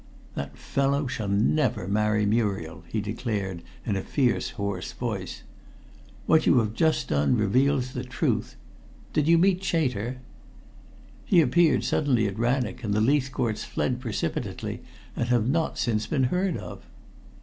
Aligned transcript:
"That 0.33 0.57
fellow 0.57 1.05
shall 1.05 1.27
never 1.27 1.87
marry 1.87 2.25
Muriel," 2.25 2.83
he 2.87 3.01
declared 3.01 3.61
in 3.85 3.95
a 3.95 4.01
fierce, 4.01 4.49
hoarse 4.57 4.93
voice. 4.93 5.43
"What 6.25 6.47
you 6.47 6.57
have 6.57 6.73
just 6.73 7.09
told 7.09 7.29
me 7.33 7.41
reveals 7.41 7.93
the 7.93 8.03
truth. 8.03 8.55
Did 9.13 9.27
you 9.27 9.37
meet 9.37 9.63
Chater?" 9.63 10.17
"He 11.23 11.39
appeared 11.39 11.83
suddenly 11.83 12.25
at 12.27 12.39
Rannoch, 12.39 12.83
and 12.83 12.95
the 12.95 12.99
Leithcourts 12.99 13.63
fled 13.63 13.99
precipitately 13.99 14.81
and 15.15 15.27
have 15.27 15.47
not 15.47 15.77
since 15.77 16.07
been 16.07 16.23
heard 16.33 16.57
of." 16.57 16.83